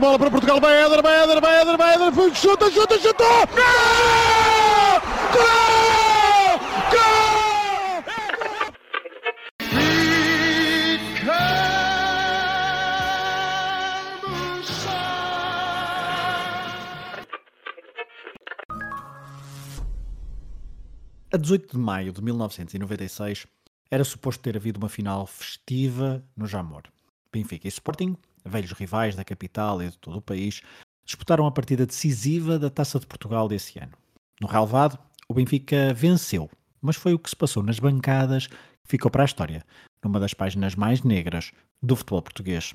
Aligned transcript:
bola 0.00 0.18
para 0.18 0.30
Portugal, 0.30 0.60
vai 0.60 0.76
Éder, 0.84 1.02
vai 1.02 1.22
Éder, 1.22 1.40
vai 1.40 1.60
Éder, 1.60 1.76
vai 1.76 1.94
Éder, 1.94 2.12
foi, 2.12 2.34
chuta, 2.34 2.70
chuta, 2.70 2.98
chutou! 2.98 3.46
Gol! 3.46 5.00
Gol! 5.32 6.58
Gol! 6.90 7.46
A 21.32 21.36
18 21.38 21.72
de 21.72 21.78
maio 21.78 22.12
de 22.12 22.22
1996 22.22 23.46
era 23.90 24.04
suposto 24.04 24.42
ter 24.42 24.56
havido 24.56 24.78
uma 24.78 24.88
final 24.88 25.26
festiva 25.26 26.24
no 26.36 26.46
Jamor. 26.46 26.84
Benfica 27.32 27.66
e 27.66 27.68
Sporting 27.68 28.16
velhos 28.46 28.72
rivais 28.72 29.14
da 29.14 29.24
capital 29.24 29.82
e 29.82 29.90
de 29.90 29.98
todo 29.98 30.18
o 30.18 30.22
país, 30.22 30.62
disputaram 31.04 31.46
a 31.46 31.52
partida 31.52 31.86
decisiva 31.86 32.58
da 32.58 32.70
Taça 32.70 32.98
de 32.98 33.06
Portugal 33.06 33.48
desse 33.48 33.78
ano. 33.78 33.92
No 34.40 34.46
relevado, 34.46 34.98
o 35.28 35.34
Benfica 35.34 35.92
venceu, 35.94 36.50
mas 36.80 36.96
foi 36.96 37.14
o 37.14 37.18
que 37.18 37.30
se 37.30 37.36
passou 37.36 37.62
nas 37.62 37.78
bancadas 37.78 38.46
que 38.46 38.56
ficou 38.84 39.10
para 39.10 39.22
a 39.22 39.26
história, 39.26 39.64
numa 40.02 40.20
das 40.20 40.34
páginas 40.34 40.74
mais 40.74 41.02
negras 41.02 41.52
do 41.82 41.96
futebol 41.96 42.22
português. 42.22 42.74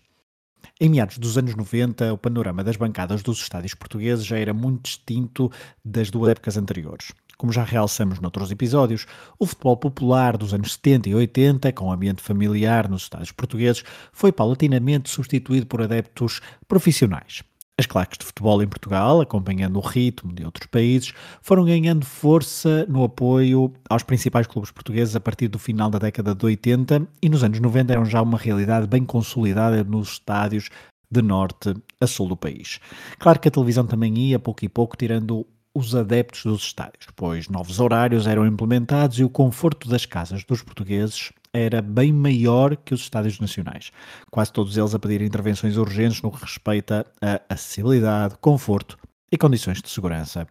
Em 0.80 0.90
meados 0.90 1.18
dos 1.18 1.38
anos 1.38 1.56
90, 1.56 2.14
o 2.14 2.18
panorama 2.18 2.64
das 2.64 2.76
bancadas 2.76 3.24
dos 3.24 3.42
estádios 3.42 3.74
portugueses 3.74 4.26
já 4.26 4.38
era 4.38 4.54
muito 4.54 4.84
distinto 4.84 5.52
das 5.84 6.10
duas 6.10 6.32
épocas 6.32 6.58
anteriores. 6.58 7.12
Como 7.42 7.52
já 7.52 7.64
realçamos 7.64 8.20
noutros 8.20 8.52
episódios, 8.52 9.08
o 9.40 9.48
futebol 9.48 9.76
popular 9.76 10.38
dos 10.38 10.54
anos 10.54 10.74
70 10.74 11.10
e 11.10 11.16
80, 11.16 11.74
com 11.74 11.92
ambiente 11.92 12.22
familiar 12.22 12.88
nos 12.88 13.02
estádios 13.02 13.32
portugueses, 13.32 13.84
foi 14.14 14.32
paulatinamente 14.32 15.10
substituído 15.10 15.66
por 15.66 15.82
adeptos 15.82 16.40
profissionais. 16.68 17.42
As 17.80 17.88
claques 17.88 18.20
de 18.20 18.26
futebol 18.26 18.62
em 18.62 18.68
Portugal, 18.68 19.22
acompanhando 19.22 19.78
o 19.78 19.82
ritmo 19.82 20.32
de 20.32 20.46
outros 20.46 20.68
países, 20.68 21.14
foram 21.42 21.66
ganhando 21.66 22.06
força 22.06 22.86
no 22.88 23.04
apoio 23.04 23.74
aos 23.90 24.04
principais 24.04 24.46
clubes 24.46 24.70
portugueses 24.70 25.16
a 25.16 25.20
partir 25.20 25.48
do 25.48 25.58
final 25.58 25.90
da 25.90 25.98
década 25.98 26.36
de 26.36 26.46
80 26.46 27.08
e 27.24 27.28
nos 27.28 27.44
anos 27.44 27.60
90 27.60 27.92
eram 27.92 28.06
já 28.06 28.22
uma 28.22 28.38
realidade 28.38 28.86
bem 28.86 29.04
consolidada 29.04 29.84
nos 29.84 30.10
estádios 30.10 30.70
de 31.12 31.22
norte 31.22 31.74
a 32.00 32.06
sul 32.06 32.28
do 32.28 32.38
país. 32.38 32.80
Claro 33.20 33.40
que 33.40 33.48
a 33.48 33.52
televisão 33.52 33.86
também 33.86 34.18
ia, 34.18 34.40
pouco 34.40 34.64
e 34.64 34.70
pouco, 34.70 34.96
tirando 34.96 35.46
os 35.74 35.96
adeptos 35.96 36.44
dos 36.44 36.64
estádios, 36.64 37.08
pois 37.16 37.48
novos 37.48 37.80
horários 37.80 38.28
eram 38.28 38.46
implementados 38.46 39.20
e 39.20 39.24
o 39.24 39.30
conforto 39.30 39.88
das 39.88 40.06
casas 40.06 40.44
dos 40.44 40.62
portugueses 40.62 41.32
era 41.54 41.82
bem 41.82 42.14
maior 42.14 42.76
que 42.76 42.94
os 42.94 43.02
estádios 43.02 43.40
nacionais, 43.40 43.92
quase 44.30 44.52
todos 44.52 44.78
eles 44.78 44.94
a 44.94 45.00
pedir 45.00 45.22
intervenções 45.22 45.78
urgentes 45.78 46.22
no 46.22 46.32
que 46.32 46.42
respeita 46.42 47.06
a 47.22 47.42
acessibilidade, 47.54 48.36
conforto 48.40 48.98
e 49.32 49.38
condições 49.38 49.82
de 49.82 49.90
segurança. 49.90 50.48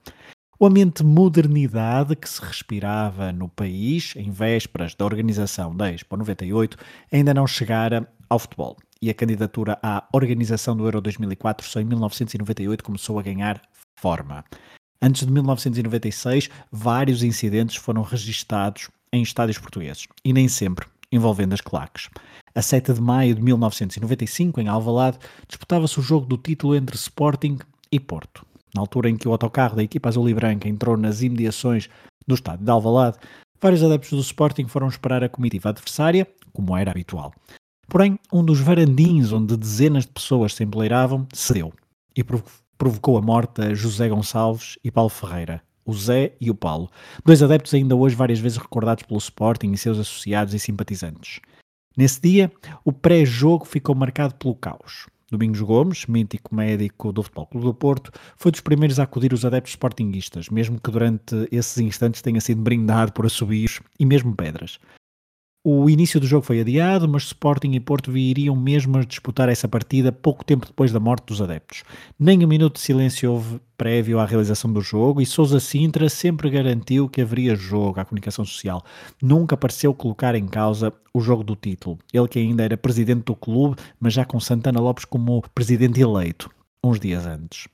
O 0.58 0.66
ambiente 0.66 1.02
de 1.02 1.08
modernidade 1.08 2.14
que 2.14 2.28
se 2.28 2.42
respirava 2.42 3.32
no 3.32 3.48
país 3.48 4.14
em 4.16 4.30
vésperas 4.30 4.94
da 4.94 5.06
organização 5.06 5.74
da 5.74 5.90
Expo 5.90 6.18
98 6.18 6.76
ainda 7.10 7.32
não 7.32 7.46
chegara 7.46 8.06
ao 8.28 8.38
futebol 8.38 8.76
e 9.00 9.08
a 9.08 9.14
candidatura 9.14 9.78
à 9.82 10.06
organização 10.12 10.76
do 10.76 10.84
Euro 10.84 11.00
2004 11.00 11.66
só 11.66 11.80
em 11.80 11.84
1998 11.84 12.84
começou 12.84 13.18
a 13.18 13.22
ganhar 13.22 13.62
forma. 13.98 14.44
Antes 15.02 15.26
de 15.26 15.32
1996, 15.32 16.50
vários 16.70 17.22
incidentes 17.22 17.76
foram 17.76 18.02
registados 18.02 18.90
em 19.12 19.22
estádios 19.22 19.58
portugueses, 19.58 20.06
e 20.24 20.32
nem 20.32 20.46
sempre 20.46 20.86
envolvendo 21.10 21.54
as 21.54 21.60
claques. 21.60 22.08
A 22.54 22.62
7 22.62 22.92
de 22.92 23.00
maio 23.00 23.34
de 23.34 23.42
1995, 23.42 24.60
em 24.60 24.68
Alvalade, 24.68 25.18
disputava-se 25.48 25.98
o 25.98 26.02
jogo 26.02 26.26
do 26.26 26.36
título 26.36 26.74
entre 26.74 26.96
Sporting 26.96 27.58
e 27.90 27.98
Porto. 27.98 28.44
Na 28.74 28.82
altura 28.82 29.08
em 29.08 29.16
que 29.16 29.26
o 29.26 29.32
autocarro 29.32 29.76
da 29.76 29.82
equipa 29.82 30.08
azul 30.08 30.28
e 30.28 30.34
branca 30.34 30.68
entrou 30.68 30.96
nas 30.96 31.22
imediações 31.22 31.88
do 32.26 32.34
estádio 32.34 32.64
de 32.64 32.70
Alvalade, 32.70 33.18
vários 33.60 33.82
adeptos 33.82 34.10
do 34.10 34.20
Sporting 34.20 34.66
foram 34.66 34.88
esperar 34.88 35.24
a 35.24 35.28
comitiva 35.28 35.70
adversária, 35.70 36.28
como 36.52 36.76
era 36.76 36.90
habitual. 36.90 37.32
Porém, 37.88 38.18
um 38.32 38.44
dos 38.44 38.60
varandins 38.60 39.32
onde 39.32 39.56
dezenas 39.56 40.04
de 40.04 40.12
pessoas 40.12 40.54
se 40.54 40.62
empoleiravam 40.62 41.26
cedeu 41.32 41.72
e 42.14 42.22
provocou 42.80 43.18
a 43.18 43.20
morte 43.20 43.60
a 43.60 43.74
José 43.74 44.08
Gonçalves 44.08 44.78
e 44.82 44.90
Paulo 44.90 45.10
Ferreira, 45.10 45.62
o 45.84 45.92
Zé 45.92 46.32
e 46.40 46.50
o 46.50 46.54
Paulo, 46.54 46.88
dois 47.22 47.42
adeptos 47.42 47.74
ainda 47.74 47.94
hoje 47.94 48.16
várias 48.16 48.38
vezes 48.38 48.56
recordados 48.56 49.04
pelo 49.04 49.18
Sporting 49.18 49.70
e 49.72 49.76
seus 49.76 49.98
associados 49.98 50.54
e 50.54 50.58
simpatizantes. 50.58 51.40
Nesse 51.94 52.22
dia, 52.22 52.50
o 52.82 52.90
pré-jogo 52.90 53.66
ficou 53.66 53.94
marcado 53.94 54.34
pelo 54.36 54.54
caos. 54.54 55.06
Domingos 55.30 55.60
Gomes, 55.60 56.06
mítico 56.06 56.54
médico 56.54 57.12
do 57.12 57.22
Futebol 57.22 57.46
Clube 57.48 57.66
do 57.66 57.74
Porto, 57.74 58.10
foi 58.34 58.50
dos 58.50 58.62
primeiros 58.62 58.98
a 58.98 59.02
acudir 59.02 59.34
os 59.34 59.44
adeptos 59.44 59.72
sportinguistas, 59.72 60.48
mesmo 60.48 60.80
que 60.80 60.90
durante 60.90 61.46
esses 61.52 61.76
instantes 61.76 62.22
tenha 62.22 62.40
sido 62.40 62.62
brindado 62.62 63.12
por 63.12 63.26
assobios 63.26 63.82
e 63.98 64.06
mesmo 64.06 64.34
pedras. 64.34 64.78
O 65.62 65.90
início 65.90 66.18
do 66.18 66.26
jogo 66.26 66.46
foi 66.46 66.58
adiado, 66.60 67.06
mas 67.06 67.24
Sporting 67.24 67.72
e 67.72 67.80
Porto 67.80 68.10
viriam 68.10 68.56
mesmo 68.56 68.96
a 68.96 69.04
disputar 69.04 69.46
essa 69.50 69.68
partida 69.68 70.10
pouco 70.10 70.42
tempo 70.42 70.64
depois 70.64 70.90
da 70.90 70.98
morte 70.98 71.26
dos 71.26 71.42
adeptos. 71.42 71.82
Nem 72.18 72.42
um 72.42 72.48
minuto 72.48 72.76
de 72.76 72.80
silêncio 72.80 73.30
houve 73.30 73.60
prévio 73.76 74.18
à 74.18 74.24
realização 74.24 74.72
do 74.72 74.80
jogo 74.80 75.20
e 75.20 75.26
Sousa 75.26 75.60
Sintra 75.60 76.08
sempre 76.08 76.48
garantiu 76.48 77.10
que 77.10 77.20
haveria 77.20 77.54
jogo 77.54 78.00
à 78.00 78.06
comunicação 78.06 78.42
social. 78.42 78.82
Nunca 79.20 79.54
pareceu 79.54 79.92
colocar 79.92 80.34
em 80.34 80.46
causa 80.46 80.94
o 81.12 81.20
jogo 81.20 81.44
do 81.44 81.54
título. 81.54 81.98
Ele 82.10 82.26
que 82.26 82.38
ainda 82.38 82.64
era 82.64 82.78
presidente 82.78 83.24
do 83.24 83.36
clube, 83.36 83.76
mas 84.00 84.14
já 84.14 84.24
com 84.24 84.40
Santana 84.40 84.80
Lopes 84.80 85.04
como 85.04 85.42
presidente 85.54 86.00
eleito, 86.00 86.48
uns 86.82 86.98
dias 86.98 87.26
antes. 87.26 87.68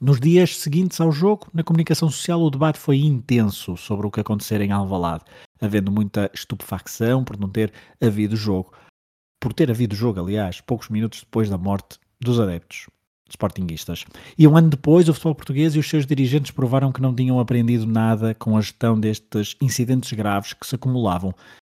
Nos 0.00 0.20
dias 0.20 0.56
seguintes 0.56 1.00
ao 1.00 1.10
jogo, 1.10 1.48
na 1.52 1.64
comunicação 1.64 2.08
social, 2.08 2.40
o 2.40 2.50
debate 2.50 2.78
foi 2.78 2.98
intenso 2.98 3.76
sobre 3.76 4.06
o 4.06 4.10
que 4.10 4.20
acontecer 4.20 4.60
em 4.60 4.70
Alvalade 4.70 5.24
havendo 5.62 5.90
muita 5.90 6.30
estupefacção 6.34 7.24
por 7.24 7.38
não 7.38 7.48
ter 7.48 7.72
havido 8.00 8.36
jogo. 8.36 8.72
Por 9.40 9.52
ter 9.52 9.70
havido 9.70 9.94
jogo, 9.94 10.20
aliás, 10.20 10.60
poucos 10.60 10.88
minutos 10.88 11.20
depois 11.20 11.48
da 11.48 11.56
morte 11.56 11.98
dos 12.20 12.38
adeptos 12.38 12.86
sportinguistas. 13.30 14.04
E 14.36 14.46
um 14.46 14.56
ano 14.56 14.68
depois, 14.68 15.08
o 15.08 15.14
futebol 15.14 15.34
português 15.34 15.74
e 15.74 15.78
os 15.78 15.88
seus 15.88 16.04
dirigentes 16.04 16.50
provaram 16.50 16.92
que 16.92 17.00
não 17.00 17.14
tinham 17.14 17.40
aprendido 17.40 17.86
nada 17.86 18.34
com 18.34 18.56
a 18.56 18.60
gestão 18.60 18.98
destes 18.98 19.56
incidentes 19.60 20.12
graves 20.12 20.52
que 20.52 20.66
se 20.66 20.74
acumulavam 20.74 21.34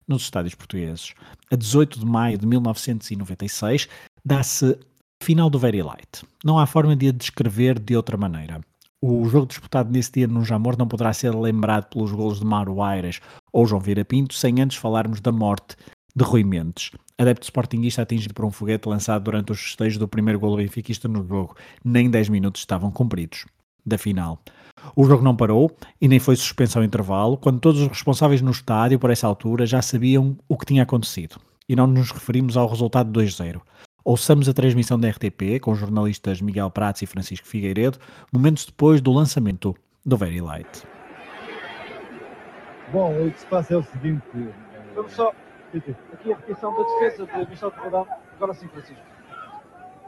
nos 0.07 0.23
estádios 0.23 0.55
portugueses. 0.55 1.15
A 1.51 1.57
18 1.57 2.01
de 2.01 2.07
maio 2.07 2.37
de 2.37 2.47
1996, 2.47 3.89
dá-se 4.25 4.79
final 5.23 5.49
do 5.49 5.59
Very 5.59 5.83
Light. 5.83 6.25
Não 6.45 6.59
há 6.59 6.67
forma 6.67 6.95
de 6.97 7.09
a 7.09 7.13
descrever 7.13 7.79
de 7.79 7.97
outra 7.97 8.17
maneira. 8.17 8.61
O 9.07 9.29
jogo 9.29 9.45
disputado 9.45 9.93
nesse 9.93 10.11
dia 10.13 10.27
no 10.27 10.43
Jamor 10.43 10.79
não 10.79 10.89
poderá 10.89 11.13
ser 11.13 11.29
lembrado 11.35 11.91
pelos 11.91 12.11
golos 12.11 12.39
de 12.39 12.47
Mauro 12.47 12.81
Aires 12.81 13.21
ou 13.53 13.67
João 13.67 13.79
Vieira 13.79 14.03
Pinto 14.03 14.33
sem 14.33 14.63
antes 14.63 14.79
falarmos 14.79 15.21
da 15.21 15.31
morte 15.31 15.77
de 16.17 16.25
Rui 16.25 16.43
Mendes, 16.43 16.91
adepto 17.19 17.45
sportinguista 17.45 18.01
atingido 18.01 18.33
por 18.33 18.47
um 18.47 18.51
foguete 18.51 18.89
lançado 18.89 19.25
durante 19.25 19.53
os 19.53 19.61
festejos 19.61 19.99
do 19.99 20.09
primeiro 20.09 20.41
golo 20.41 20.57
benfiquista 20.57 21.07
no 21.07 21.23
jogo. 21.23 21.55
Nem 21.85 22.09
10 22.09 22.31
minutos 22.31 22.63
estavam 22.63 22.91
cumpridos 22.91 23.45
da 23.85 23.99
final. 23.99 24.41
O 24.97 25.05
jogo 25.05 25.23
não 25.23 25.37
parou 25.37 25.71
e 26.01 26.09
nem 26.09 26.19
foi 26.19 26.35
suspenso 26.35 26.79
ao 26.79 26.85
intervalo, 26.85 27.37
quando 27.37 27.61
todos 27.61 27.83
os 27.83 27.89
responsáveis 27.89 28.41
no 28.41 28.53
estádio, 28.53 28.99
por 28.99 29.11
essa 29.11 29.27
altura, 29.27 29.67
já 29.67 29.83
sabiam 29.83 30.35
o 30.49 30.57
que 30.57 30.65
tinha 30.65 30.83
acontecido. 30.83 31.39
E 31.69 31.77
não 31.77 31.87
nos 31.87 32.11
referimos 32.11 32.57
ao 32.57 32.67
resultado 32.67 33.21
2-0. 33.21 33.61
Ouçamos 34.07 34.51
a 34.51 34.53
transmissão 34.53 35.01
da 35.01 35.09
RTP 35.09 35.59
com 35.63 35.71
os 35.71 35.79
jornalistas 35.79 36.43
Miguel 36.43 36.71
Prates 36.71 37.01
e 37.01 37.07
Francisco 37.07 37.47
Figueiredo, 37.47 37.99
momentos 38.31 38.67
depois 38.67 39.01
do 39.01 39.11
lançamento 39.11 39.75
do 40.05 40.15
Very 40.15 40.43
Light. 40.43 40.87
Bom, 42.93 43.15
o 43.27 43.31
que 43.31 43.41
se 43.41 43.47
passa 43.47 43.73
é 43.73 43.77
o 43.79 43.83
seguinte. 43.83 44.23
Vamos 44.95 45.11
só. 45.13 45.33
Aqui 45.73 46.33
a 46.33 46.37
repetição 46.37 46.77
da 46.77 46.83
defesa 46.83 47.27
de 47.27 47.49
Michel 47.49 47.71
Corradão. 47.71 48.07
Agora 48.37 48.53
sim, 48.53 48.69
Francisco. 48.69 49.03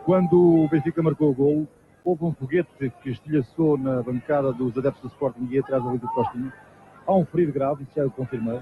Quando 0.05 0.65
o 0.65 0.69
Benfica 0.69 1.03
marcou 1.03 1.31
o 1.31 1.35
gol, 1.35 1.69
houve 2.05 2.25
um 2.27 2.35
foguete 2.35 2.93
que 3.03 3.11
estilhaçou 3.11 3.79
na 3.79 4.03
bancada 4.03 4.53
dos 4.53 4.77
adeptos 4.77 5.01
do 5.01 5.09
Sporting 5.09 5.49
e 5.51 5.59
atrás 5.59 5.83
ali 5.87 5.97
do 5.97 6.09
Costinho. 6.09 6.53
Há 7.07 7.15
um 7.15 7.25
ferido 7.25 7.51
grave, 7.51 7.85
isso 7.85 7.93
já 7.97 8.05
o 8.05 8.11
confirmei. 8.11 8.61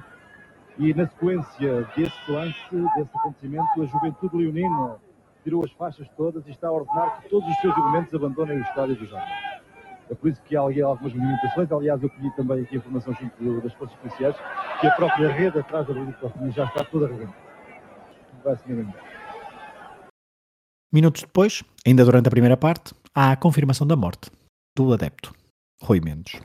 E 0.79 0.95
na 0.95 1.09
sequência 1.09 1.89
desse 1.97 2.31
lance, 2.31 2.55
desse 2.71 3.11
acontecimento, 3.17 3.83
a 3.83 3.87
juventude 3.87 4.37
leonina 4.37 4.97
tirou 5.45 5.63
as 5.65 5.71
faixas 5.73 6.09
todas 6.17 6.45
e 6.47 6.51
está 6.51 6.69
a 6.69 6.73
ordenar 6.73 7.21
que 7.21 7.29
todos 7.29 7.49
os 7.49 7.57
seus 7.59 7.77
elementos 7.77 8.13
abandonem 8.15 8.59
o 8.59 8.63
estádio 8.63 8.97
do 8.97 9.07
Jamor. 9.07 9.29
É 10.11 10.15
por 10.15 10.29
isso 10.29 10.43
que 10.43 10.57
há 10.57 10.61
algumas 10.61 11.13
movimentações. 11.15 11.71
Aliás, 11.71 12.03
eu 12.03 12.11
pedi 12.11 12.35
também 12.37 12.63
aqui 12.63 12.77
informação 12.77 13.15
junto 13.15 13.61
das 13.61 13.73
forças 13.75 13.97
policiais 13.99 14.37
que 14.81 14.87
a 14.87 14.91
própria 14.93 15.31
rede 15.31 15.59
atrás 15.59 15.87
da 15.87 15.95
Costa 15.95 16.51
já 16.51 16.65
está 16.65 16.85
toda 16.85 17.07
arrebentada. 17.07 17.35
Mesmo 18.67 18.83
embora. 18.83 19.05
Minutos 20.93 21.23
depois, 21.23 21.65
ainda 21.87 22.05
durante 22.05 22.29
a 22.29 22.31
primeira 22.31 22.57
parte, 22.57 22.95
há 23.15 23.33
a 23.33 23.37
confirmação 23.37 23.87
da 23.87 23.97
morte 23.97 24.31
do 24.77 24.93
adepto, 24.93 25.33
Rui 25.83 26.01
Mendes. 26.01 26.41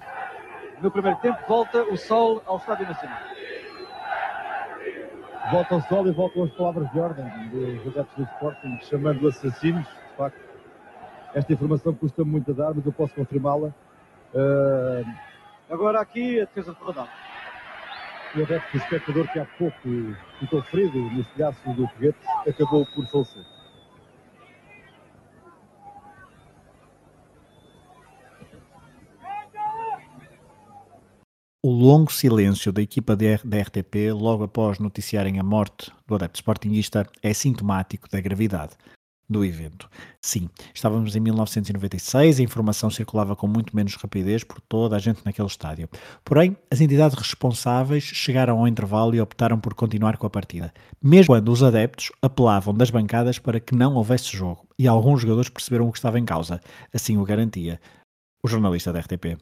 No 0.82 0.90
primeiro 0.90 1.20
tempo, 1.20 1.38
volta 1.48 1.84
o 1.84 1.98
Sol 1.98 2.42
ao 2.46 2.58
Estádio 2.58 2.88
Nacional. 2.88 3.39
Volta 5.52 5.76
ao 5.76 5.82
sol 5.82 6.08
e 6.08 6.12
voltam 6.12 6.44
as 6.44 6.52
palavras 6.52 6.92
de 6.92 7.00
ordem 7.00 7.26
dos 7.50 7.88
adeptos 7.88 8.16
do 8.18 8.24
Sporting, 8.24 8.80
chamando 8.82 9.28
assassinos. 9.28 9.86
De 9.86 10.16
facto, 10.18 10.40
esta 11.34 11.54
informação 11.54 11.94
custa 11.96 12.24
muito 12.24 12.52
a 12.52 12.54
dar, 12.54 12.74
mas 12.76 12.86
eu 12.86 12.92
posso 12.92 13.16
confirmá-la. 13.16 13.70
Uh, 14.34 15.06
Agora 15.70 16.02
aqui 16.02 16.40
a 16.42 16.46
defesa 16.46 16.74
de 16.74 16.80
Rodão. 16.84 17.08
o 18.36 18.44
adepto 18.44 18.72
do 18.72 18.78
espectador 18.78 19.28
que 19.32 19.40
há 19.40 19.46
pouco 19.46 19.78
ficou 20.40 20.62
ferido 20.64 20.98
no 21.00 21.22
estilhaço 21.22 21.58
do 21.74 21.88
foguete 21.88 22.18
acabou 22.48 22.86
por 22.88 23.06
falecer. 23.08 23.44
Longo 31.80 32.12
silêncio 32.12 32.74
da 32.74 32.82
equipa 32.82 33.16
da 33.16 33.62
RTP 33.62 34.12
logo 34.12 34.44
após 34.44 34.80
noticiarem 34.80 35.40
a 35.40 35.44
morte 35.44 35.90
do 36.06 36.14
adepto 36.14 36.40
sportinguista 36.40 37.08
é 37.24 37.34
sintomático 37.34 38.10
da 38.10 38.20
gravidade 38.20 38.74
do 39.30 39.46
evento. 39.46 39.90
Sim, 40.22 40.50
estávamos 40.74 41.16
em 41.16 41.22
1996, 41.22 42.40
a 42.40 42.44
informação 42.44 42.90
circulava 42.90 43.34
com 43.34 43.48
muito 43.48 43.74
menos 43.74 43.96
rapidez 43.96 44.44
por 44.44 44.60
toda 44.60 44.98
a 44.98 45.00
gente 45.00 45.22
naquele 45.24 45.48
estádio. 45.48 45.88
Porém, 46.26 46.58
as 46.70 46.82
entidades 46.82 47.18
responsáveis 47.18 48.04
chegaram 48.04 48.60
ao 48.60 48.68
intervalo 48.68 49.16
e 49.16 49.22
optaram 49.22 49.58
por 49.58 49.74
continuar 49.74 50.18
com 50.18 50.28
a 50.28 50.30
partida, 50.30 50.74
mesmo 51.02 51.28
quando 51.28 51.50
os 51.50 51.64
adeptos 51.64 52.12
apelavam 52.22 52.74
das 52.74 52.90
bancadas 52.90 53.40
para 53.40 53.60
que 53.60 53.74
não 53.74 53.94
houvesse 53.94 54.36
jogo, 54.36 54.68
e 54.78 54.86
alguns 54.86 55.22
jogadores 55.22 55.50
perceberam 55.50 55.88
o 55.88 55.92
que 55.94 56.00
estava 56.00 56.20
em 56.20 56.26
causa. 56.26 56.60
Assim 56.94 57.16
o 57.16 57.24
garantia 57.24 57.80
o 58.44 58.50
jornalista 58.50 58.92
da 58.92 59.00
RTP. 59.00 59.38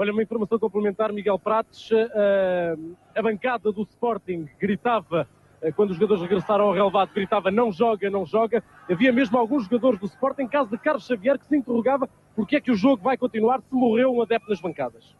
Olha, 0.00 0.12
uma 0.12 0.22
informação 0.22 0.58
complementar, 0.58 1.12
Miguel 1.12 1.38
Prates, 1.38 1.90
uh, 1.90 2.96
a 3.14 3.20
bancada 3.20 3.70
do 3.70 3.82
Sporting 3.82 4.48
gritava, 4.58 5.28
uh, 5.62 5.74
quando 5.74 5.90
os 5.90 5.96
jogadores 5.96 6.22
regressaram 6.22 6.64
ao 6.64 6.72
relevado, 6.72 7.12
gritava 7.12 7.50
não 7.50 7.70
joga, 7.70 8.08
não 8.08 8.24
joga. 8.24 8.64
Havia 8.90 9.12
mesmo 9.12 9.36
alguns 9.36 9.64
jogadores 9.64 10.00
do 10.00 10.06
Sporting, 10.06 10.48
caso 10.48 10.70
de 10.70 10.78
Carlos 10.78 11.04
Xavier, 11.04 11.38
que 11.38 11.44
se 11.44 11.54
interrogava 11.54 12.08
porque 12.34 12.56
é 12.56 12.62
que 12.62 12.70
o 12.70 12.74
jogo 12.74 13.02
vai 13.02 13.18
continuar 13.18 13.60
se 13.60 13.74
morreu 13.74 14.10
um 14.10 14.22
adepto 14.22 14.48
nas 14.48 14.58
bancadas. 14.58 15.14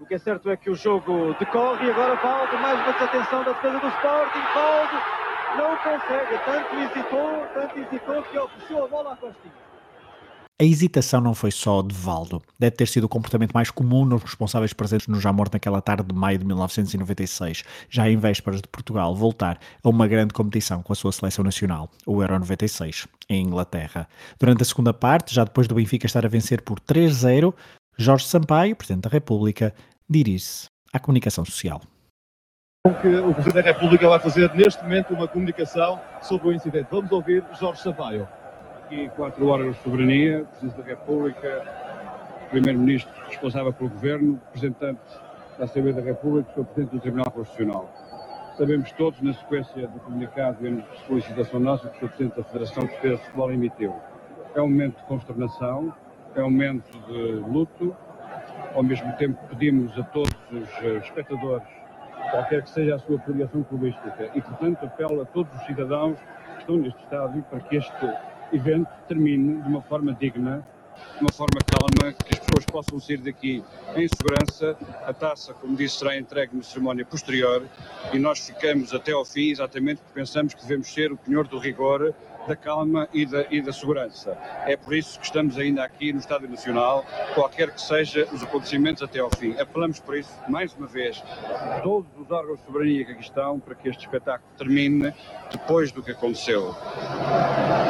O 0.00 0.06
que 0.06 0.14
é 0.14 0.18
certo 0.18 0.48
é 0.48 0.56
que 0.56 0.70
o 0.70 0.74
jogo 0.74 1.34
decorre 1.38 1.86
e 1.86 1.90
agora 1.90 2.14
Valdo, 2.14 2.56
mais 2.62 2.80
uma 2.80 2.92
desatenção 2.94 3.44
da 3.44 3.52
defesa 3.52 3.78
do 3.78 3.88
Sporting. 3.88 4.44
Valdo 4.54 4.96
não 5.58 5.76
consegue, 5.76 6.38
tanto 6.46 6.74
hesitou, 6.76 7.46
tanto 7.52 7.78
hesitou 7.78 8.22
que 8.22 8.54
puxou 8.54 8.84
a 8.84 8.88
bola 8.88 9.12
à 9.12 9.16
costinha. 9.16 9.67
A 10.60 10.64
hesitação 10.64 11.20
não 11.20 11.34
foi 11.34 11.52
só 11.52 11.82
de 11.82 11.94
Valdo. 11.94 12.42
Deve 12.58 12.74
ter 12.74 12.88
sido 12.88 13.04
o 13.04 13.08
comportamento 13.08 13.52
mais 13.52 13.70
comum 13.70 14.04
nos 14.04 14.20
responsáveis 14.24 14.72
presentes 14.72 15.06
no 15.06 15.20
Jamor 15.20 15.48
naquela 15.52 15.80
tarde 15.80 16.08
de 16.08 16.12
maio 16.12 16.36
de 16.36 16.44
1996, 16.44 17.62
já 17.88 18.10
em 18.10 18.16
vésperas 18.16 18.60
de 18.60 18.66
Portugal 18.66 19.14
voltar 19.14 19.60
a 19.84 19.88
uma 19.88 20.08
grande 20.08 20.34
competição 20.34 20.82
com 20.82 20.92
a 20.92 20.96
sua 20.96 21.12
seleção 21.12 21.44
nacional, 21.44 21.88
o 22.04 22.20
Euro 22.20 22.40
96, 22.40 23.06
em 23.28 23.46
Inglaterra. 23.46 24.08
Durante 24.36 24.62
a 24.62 24.64
segunda 24.64 24.92
parte, 24.92 25.32
já 25.32 25.44
depois 25.44 25.68
do 25.68 25.76
Benfica 25.76 26.06
estar 26.06 26.26
a 26.26 26.28
vencer 26.28 26.60
por 26.62 26.80
3-0, 26.80 27.54
Jorge 27.96 28.26
Sampaio, 28.26 28.74
Presidente 28.74 29.04
da 29.04 29.10
República, 29.10 29.72
dirige-se 30.10 30.66
à 30.92 30.98
comunicação 30.98 31.44
social. 31.44 31.80
O 32.84 32.94
que 32.94 33.06
o 33.06 33.32
Presidente 33.32 33.64
da 33.64 33.72
República 33.72 34.08
vai 34.08 34.18
fazer 34.18 34.52
neste 34.56 34.82
momento 34.82 35.14
uma 35.14 35.28
comunicação 35.28 36.00
sobre 36.20 36.48
o 36.48 36.52
incidente. 36.52 36.88
Vamos 36.90 37.12
ouvir 37.12 37.44
Jorge 37.60 37.80
Sampaio 37.80 38.26
aqui 38.88 39.08
quatro 39.10 39.46
órgãos 39.46 39.76
de 39.76 39.82
soberania, 39.82 40.46
Presidente 40.58 40.78
da 40.78 40.84
República, 40.84 41.62
Primeiro-Ministro 42.50 43.12
responsável 43.26 43.70
pelo 43.70 43.90
Governo, 43.90 44.40
representante 44.46 45.00
da 45.58 45.64
Assembleia 45.64 45.96
da 45.96 46.02
República 46.02 46.58
o 46.58 46.64
Presidente 46.64 46.96
do 46.96 47.00
Tribunal 47.00 47.30
Constitucional. 47.30 47.92
Sabemos 48.56 48.90
todos, 48.92 49.20
na 49.20 49.34
sequência 49.34 49.86
do 49.86 50.00
comunicado 50.00 50.66
e 50.66 50.70
na 50.70 50.82
solicitação 51.06 51.60
nossa, 51.60 51.90
que 51.90 52.02
o 52.02 52.08
Presidente 52.08 52.38
da 52.38 52.44
Federação 52.44 52.84
de 52.84 52.90
Defesa 52.92 53.16
de 53.16 53.22
Futebol 53.24 53.52
emitiu. 53.52 53.94
É 54.54 54.62
um 54.62 54.68
momento 54.68 54.96
de 54.96 55.04
consternação, 55.04 55.94
é 56.34 56.40
um 56.40 56.50
momento 56.50 56.90
de 57.06 57.22
luto, 57.46 57.94
ao 58.74 58.82
mesmo 58.82 59.12
tempo 59.16 59.38
pedimos 59.48 59.98
a 59.98 60.02
todos 60.04 60.32
os 60.50 60.68
eh, 60.82 60.96
espectadores, 61.04 61.68
qualquer 62.30 62.62
que 62.62 62.70
seja 62.70 62.94
a 62.94 62.98
sua 62.98 63.18
filiação 63.20 63.62
clubística, 63.64 64.30
e 64.34 64.40
portanto 64.40 64.86
apelo 64.86 65.20
a 65.20 65.26
todos 65.26 65.54
os 65.54 65.66
cidadãos 65.66 66.18
que 66.18 66.60
estão 66.60 66.76
neste 66.78 67.02
estádio 67.02 67.42
para 67.50 67.60
que 67.60 67.76
este 67.76 68.06
evento 68.52 68.88
termine 69.06 69.62
de 69.62 69.68
uma 69.68 69.82
forma 69.82 70.12
digna, 70.14 70.66
de 71.16 71.20
uma 71.20 71.32
forma 71.32 71.60
calma, 71.66 72.12
que 72.12 72.34
as 72.34 72.40
pessoas 72.40 72.64
possam 72.66 73.00
sair 73.00 73.18
daqui 73.18 73.62
em 73.96 74.08
segurança. 74.08 74.76
A 75.04 75.12
taça, 75.12 75.52
como 75.54 75.76
disse, 75.76 75.98
será 75.98 76.16
entregue 76.16 76.56
na 76.56 76.62
cerimónia 76.62 77.04
posterior 77.04 77.66
e 78.12 78.18
nós 78.18 78.40
ficamos 78.46 78.94
até 78.94 79.12
ao 79.12 79.24
fim, 79.24 79.50
exatamente 79.50 79.98
porque 79.98 80.14
pensamos 80.14 80.54
que 80.54 80.62
devemos 80.62 80.92
ser 80.92 81.12
o 81.12 81.16
penhor 81.16 81.46
do 81.46 81.58
rigor 81.58 82.14
da 82.48 82.56
calma 82.56 83.06
e 83.12 83.26
da, 83.26 83.46
e 83.50 83.60
da 83.60 83.72
segurança. 83.72 84.36
É 84.66 84.76
por 84.76 84.94
isso 84.94 85.20
que 85.20 85.26
estamos 85.26 85.58
ainda 85.58 85.84
aqui 85.84 86.12
no 86.12 86.18
Estádio 86.18 86.48
Nacional, 86.48 87.04
qualquer 87.34 87.70
que 87.70 87.80
seja 87.80 88.26
os 88.32 88.42
acontecimentos 88.42 89.02
até 89.02 89.20
ao 89.20 89.30
fim. 89.30 89.54
Apelamos 89.60 90.00
por 90.00 90.16
isso, 90.16 90.32
mais 90.48 90.74
uma 90.74 90.86
vez, 90.86 91.22
todos 91.82 92.08
os 92.18 92.30
órgãos 92.30 92.58
de 92.58 92.64
soberania 92.64 93.04
que 93.04 93.12
aqui 93.12 93.22
estão, 93.22 93.60
para 93.60 93.74
que 93.74 93.88
este 93.88 94.06
espetáculo 94.06 94.50
termine 94.56 95.12
depois 95.52 95.92
do 95.92 96.02
que 96.02 96.10
aconteceu. 96.10 96.74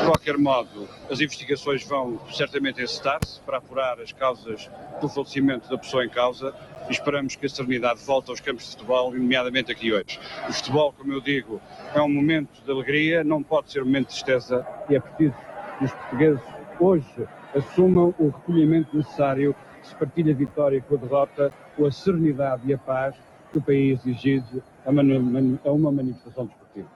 De 0.00 0.04
qualquer 0.04 0.36
modo, 0.36 0.88
as 1.08 1.20
investigações 1.20 1.84
vão 1.84 2.20
certamente 2.32 2.82
encetar-se 2.82 3.40
para 3.42 3.58
apurar 3.58 4.00
as 4.00 4.12
causas 4.12 4.68
do 5.00 5.08
falecimento 5.08 5.68
da 5.68 5.78
pessoa 5.78 6.04
em 6.04 6.08
causa 6.08 6.52
esperamos 6.90 7.36
que 7.36 7.46
a 7.46 7.48
serenidade 7.48 8.00
volte 8.04 8.30
aos 8.30 8.40
campos 8.40 8.64
de 8.64 8.70
futebol, 8.72 9.12
nomeadamente 9.12 9.70
aqui 9.70 9.92
hoje. 9.92 10.18
O 10.48 10.52
futebol, 10.52 10.92
como 10.92 11.12
eu 11.12 11.20
digo, 11.20 11.60
é 11.94 12.00
um 12.00 12.08
momento 12.08 12.62
de 12.64 12.70
alegria, 12.70 13.22
não 13.22 13.42
pode 13.42 13.70
ser 13.70 13.82
um 13.82 13.86
momento 13.86 14.08
de 14.08 14.14
tristeza 14.14 14.66
e 14.88 14.96
é 14.96 15.00
preciso 15.00 15.34
que 15.78 15.84
os 15.84 15.92
portugueses 15.92 16.42
hoje 16.80 17.28
assumam 17.54 18.14
o 18.18 18.28
recolhimento 18.28 18.96
necessário, 18.96 19.54
se 19.82 19.94
partilhe 19.94 20.32
a 20.32 20.34
vitória 20.34 20.80
com 20.80 20.94
a 20.94 20.98
derrota, 20.98 21.52
com 21.76 21.86
a 21.86 21.92
serenidade 21.92 22.62
e 22.66 22.74
a 22.74 22.78
paz 22.78 23.14
que 23.52 23.58
o 23.58 23.62
país 23.62 24.04
exige 24.06 24.62
a, 24.84 24.90
a 24.90 25.72
uma 25.72 25.90
manifestação 25.90 26.46
desportiva. 26.46 26.88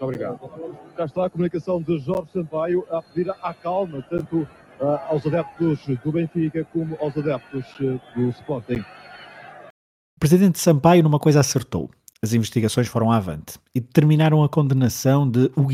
Muito 0.00 0.04
obrigado. 0.04 0.40
Já 0.96 1.04
está 1.04 1.26
a 1.26 1.30
comunicação 1.30 1.82
de 1.82 1.98
Jorge 1.98 2.32
Sampaio 2.32 2.86
a 2.90 3.02
pedir 3.02 3.30
à 3.42 3.52
calma, 3.52 4.02
tanto 4.08 4.38
uh, 4.38 4.48
aos 5.08 5.26
adeptos 5.26 5.86
do 5.86 6.12
Benfica 6.12 6.66
como 6.72 6.96
aos 7.00 7.16
adeptos 7.16 7.66
uh, 7.80 8.00
do 8.16 8.30
Sporting. 8.30 8.82
O 10.20 10.28
presidente 10.28 10.58
Sampaio 10.58 11.02
numa 11.02 11.18
coisa 11.18 11.40
acertou. 11.40 11.88
As 12.22 12.34
investigações 12.34 12.86
foram 12.86 13.10
avante 13.10 13.58
e 13.74 13.80
determinaram 13.80 14.44
a 14.44 14.50
condenação 14.50 15.26
de 15.26 15.50
Hugo 15.56 15.72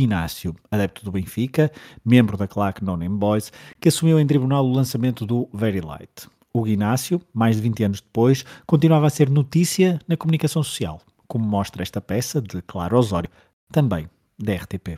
adepto 0.70 1.04
do 1.04 1.10
Benfica, 1.10 1.68
membro 2.04 2.36
da 2.36 2.46
claque 2.46 2.84
No 2.84 2.96
Name 2.96 3.18
Boys, 3.18 3.52
que 3.80 3.88
assumiu 3.88 4.20
em 4.20 4.26
tribunal 4.26 4.64
o 4.64 4.72
lançamento 4.72 5.26
do 5.26 5.48
Very 5.52 5.80
Light. 5.80 6.28
Hugo 6.54 6.68
Inácio, 6.68 7.20
mais 7.34 7.56
de 7.56 7.62
20 7.62 7.82
anos 7.82 8.00
depois, 8.00 8.44
continuava 8.64 9.08
a 9.08 9.10
ser 9.10 9.28
notícia 9.28 9.98
na 10.06 10.16
comunicação 10.16 10.62
social, 10.62 11.00
como 11.26 11.44
mostra 11.44 11.82
esta 11.82 12.00
peça 12.00 12.40
de 12.40 12.62
Claro 12.62 12.96
Osório, 12.96 13.28
também 13.72 14.08
da 14.38 14.54
RTP. 14.54 14.96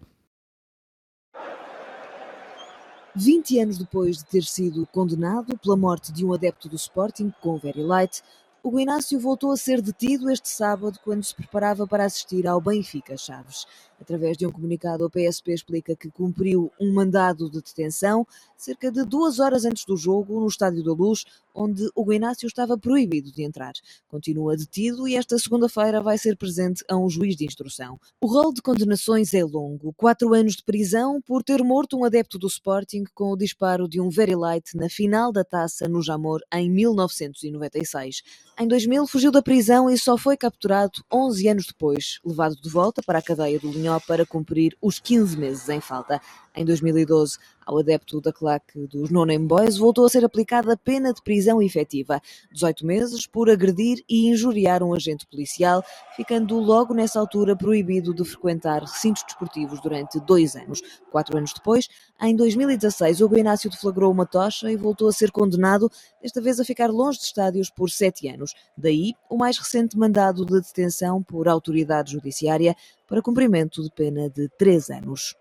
20 3.19 3.59
anos 3.59 3.79
depois 3.79 4.19
de 4.19 4.27
ter 4.27 4.45
sido 4.45 4.87
condenado 4.87 5.59
pela 5.59 5.77
morte 5.77 6.13
de 6.13 6.25
um 6.25 6.33
adepto 6.33 6.69
do 6.69 6.77
Sporting 6.77 7.33
com 7.41 7.55
o 7.55 7.59
Very 7.59 7.83
Light, 7.83 8.23
o 8.63 8.79
Inácio 8.79 9.19
voltou 9.21 9.53
a 9.53 9.57
ser 9.57 9.81
detido 9.81 10.31
este 10.31 10.49
sábado 10.49 10.99
quando 11.05 11.25
se 11.25 11.35
preparava 11.35 11.87
para 11.87 12.05
assistir 12.05 12.47
ao 12.47 12.61
Benfica 12.61 13.17
Chaves. 13.17 13.67
Através 14.01 14.37
de 14.37 14.47
um 14.47 14.51
comunicado, 14.51 15.05
a 15.05 15.11
PSP 15.11 15.53
explica 15.53 15.97
que 15.97 16.11
cumpriu 16.11 16.71
um 16.81 16.93
mandado 16.93 17.51
de 17.51 17.61
detenção 17.61 18.27
cerca 18.57 18.91
de 18.91 19.05
duas 19.05 19.39
horas 19.39 19.65
antes 19.65 19.85
do 19.85 19.97
jogo 19.97 20.41
no 20.41 20.47
Estádio 20.47 20.85
da 20.85 20.93
Luz, 20.93 21.25
onde 21.55 21.89
o 21.95 22.13
Inácio 22.13 22.47
estava 22.47 22.79
proibido 22.79 23.33
de 23.33 23.43
entrar. 23.43 23.73
Continua 24.09 24.57
detido 24.57 25.09
e 25.09 25.17
esta 25.17 25.39
segunda-feira 25.39 26.01
vai 26.01 26.17
ser 26.17 26.37
presente 26.37 26.85
a 26.89 26.97
um 26.97 27.11
juiz 27.11 27.37
de 27.37 27.45
instrução. 27.45 27.99
O 28.21 28.27
rol 28.27 28.53
de 28.53 28.63
condenações 28.63 29.35
é 29.35 29.45
longo. 29.45 29.93
Quatro 29.95 30.33
anos 30.33 30.55
de 30.55 30.63
prisão 30.63 31.21
por 31.21 31.43
ter 31.43 31.63
morto 31.63 31.97
um 31.97 32.05
adepto 32.05 32.39
do 32.39 32.47
Sporting 32.47 33.05
com 33.15 33.33
o 33.33 33.37
disparo 33.37 33.89
de 33.89 34.01
um 34.01 34.09
very 34.09 34.37
light 34.37 34.77
na 34.77 34.89
final 34.89 35.33
da 35.33 35.45
taça 35.45 35.89
no 35.89 36.03
Jamor 36.03 36.41
em 36.53 36.71
1996. 36.71 38.23
Em 38.61 38.67
2000 38.67 39.07
fugiu 39.07 39.31
da 39.31 39.43
prisão 39.43 39.91
e 39.91 39.99
só 39.99 40.17
foi 40.17 40.37
capturado 40.37 41.05
11 41.13 41.49
anos 41.49 41.67
depois, 41.67 42.19
levado 42.25 42.57
de 42.57 42.69
volta 42.69 43.03
para 43.03 43.19
a 43.19 43.23
cadeia 43.23 43.59
do 43.59 43.71
Linhão 43.71 43.88
Para 44.07 44.27
cumprir 44.27 44.77
os 44.83 44.99
15 44.99 45.37
meses 45.37 45.69
em 45.69 45.81
falta. 45.81 46.21
Em 46.55 46.65
2012, 46.65 47.39
ao 47.69 47.79
adepto 47.79 48.19
da 48.19 48.33
claque 48.33 48.87
dos 48.87 49.11
No 49.11 49.27
Name 49.27 49.47
Boys 49.47 49.77
voltou 49.77 50.07
a 50.07 50.09
ser 50.09 50.25
aplicada 50.25 50.75
pena 50.75 51.13
de 51.13 51.23
prisão 51.23 51.61
efetiva, 51.61 52.19
18 52.51 52.87
meses 52.87 53.27
por 53.27 53.51
agredir 53.51 54.03
e 54.09 54.31
injuriar 54.31 54.83
um 54.83 54.95
agente 54.95 55.27
policial, 55.27 55.85
ficando 56.17 56.59
logo 56.59 56.95
nessa 56.95 57.21
altura 57.21 57.55
proibido 57.55 58.15
de 58.15 58.25
frequentar 58.25 58.81
recintos 58.81 59.23
desportivos 59.23 59.83
durante 59.83 60.19
dois 60.21 60.57
anos. 60.57 60.81
Quatro 61.13 61.37
anos 61.37 61.53
depois, 61.53 61.89
em 62.23 62.35
2016, 62.35 63.21
o 63.21 63.37
Inácio 63.37 63.69
deflagrou 63.69 64.11
uma 64.11 64.25
tocha 64.25 64.73
e 64.73 64.77
voltou 64.77 65.07
a 65.07 65.13
ser 65.13 65.31
condenado, 65.31 65.91
desta 66.23 66.41
vez 66.41 66.59
a 66.59 66.65
ficar 66.65 66.89
longe 66.89 67.19
de 67.19 67.27
estádios 67.27 67.69
por 67.69 67.91
sete 67.91 68.29
anos. 68.29 68.55
Daí, 68.79 69.13
o 69.29 69.37
mais 69.37 69.59
recente 69.59 69.99
mandado 69.99 70.47
de 70.47 70.59
detenção 70.59 71.23
por 71.23 71.47
autoridade 71.47 72.13
judiciária 72.13 72.75
para 73.07 73.21
cumprimento 73.21 73.83
de 73.83 73.91
pena 73.91 74.31
de 74.31 74.49
três 74.57 74.89
anos. 74.89 75.37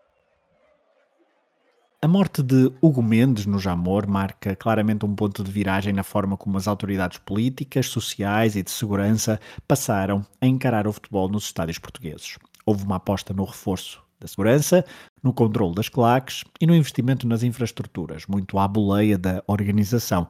A 2.00 2.08
morte 2.08 2.44
de 2.44 2.72
Hugo 2.80 3.02
Mendes 3.02 3.48
no 3.48 3.58
Jamor 3.58 4.06
marca 4.08 4.56
claramente 4.56 5.04
um 5.04 5.16
ponto 5.16 5.44
de 5.44 5.52
viragem 5.52 5.92
na 5.92 6.04
forma 6.04 6.38
como 6.38 6.56
as 6.56 6.68
autoridades 6.68 7.18
políticas, 7.18 7.88
sociais 7.88 8.56
e 8.56 8.62
de 8.62 8.70
segurança 8.70 9.40
passaram 9.68 10.24
a 10.40 10.46
encarar 10.46 10.86
o 10.86 10.94
futebol 10.94 11.28
nos 11.28 11.46
estádios 11.46 11.80
portugueses. 11.80 12.38
Houve 12.68 12.84
uma 12.84 12.98
aposta 12.98 13.34
no 13.34 13.44
reforço 13.44 14.00
da 14.20 14.28
segurança, 14.28 14.86
no 15.24 15.34
controle 15.34 15.74
das 15.74 15.90
claques 15.90 16.44
e 16.62 16.68
no 16.68 16.76
investimento 16.76 17.28
nas 17.28 17.42
infraestruturas, 17.42 18.28
muito 18.28 18.60
à 18.60 18.68
boleia 18.68 19.18
da 19.18 19.44
organização 19.48 20.28